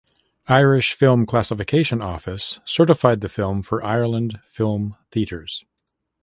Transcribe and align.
Irish 0.47 0.93
Film 0.93 1.27
Classification 1.27 2.01
Office 2.01 2.59
certified 2.65 3.21
the 3.21 3.29
film 3.29 3.61
for 3.61 3.83
Ireland 3.83 4.39
film 4.49 4.95
theaters. 5.11 5.63